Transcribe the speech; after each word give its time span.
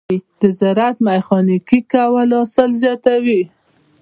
د 0.39 0.41
زراعت 0.59 0.97
ميخانیکي 1.07 1.79
کول 1.91 2.29
حاصل 2.37 2.69
زیاتوي. 2.81 3.41